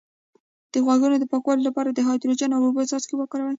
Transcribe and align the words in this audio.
د 0.73 0.75
غوږ 0.85 1.01
د 1.19 1.25
پاکوالي 1.31 1.63
لپاره 1.65 1.89
د 1.91 1.99
هایدروجن 2.07 2.51
او 2.53 2.61
اوبو 2.65 2.89
څاڅکي 2.89 3.15
وکاروئ 3.17 3.49